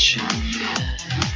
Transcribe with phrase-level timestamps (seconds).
[0.00, 1.29] 你身。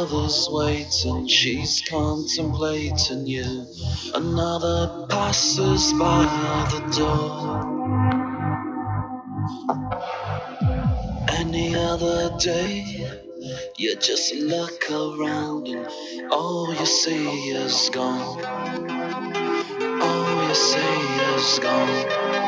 [0.00, 3.66] another's waiting, she's contemplating you.
[4.14, 6.24] Another passes by
[6.72, 7.60] the door.
[11.28, 12.82] Any other day,
[13.76, 15.86] you just look around and
[16.32, 18.42] all you see is gone.
[20.00, 22.39] All you see is gone.